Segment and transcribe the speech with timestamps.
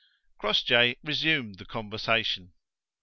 [0.39, 2.53] Crossjay resumed the conversation.